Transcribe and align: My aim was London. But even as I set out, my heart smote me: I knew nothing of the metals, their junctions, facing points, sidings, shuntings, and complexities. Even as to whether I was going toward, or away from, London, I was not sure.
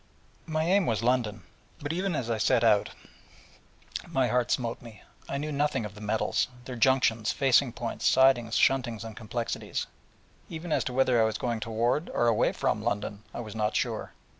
My 0.47 0.63
aim 0.63 0.87
was 0.87 1.03
London. 1.03 1.43
But 1.79 1.93
even 1.93 2.15
as 2.15 2.31
I 2.31 2.39
set 2.39 2.63
out, 2.63 2.89
my 4.07 4.29
heart 4.29 4.49
smote 4.49 4.81
me: 4.81 5.03
I 5.29 5.37
knew 5.37 5.51
nothing 5.51 5.85
of 5.85 5.93
the 5.93 6.01
metals, 6.01 6.47
their 6.65 6.75
junctions, 6.75 7.31
facing 7.31 7.71
points, 7.73 8.07
sidings, 8.07 8.55
shuntings, 8.55 9.03
and 9.03 9.15
complexities. 9.15 9.85
Even 10.49 10.71
as 10.71 10.83
to 10.85 10.93
whether 10.93 11.21
I 11.21 11.25
was 11.25 11.37
going 11.37 11.59
toward, 11.59 12.09
or 12.15 12.25
away 12.25 12.51
from, 12.51 12.81
London, 12.83 13.21
I 13.31 13.41
was 13.41 13.53
not 13.53 13.75
sure. 13.75 14.11